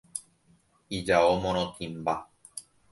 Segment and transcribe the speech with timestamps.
[0.99, 2.21] Ijao morotĩmba.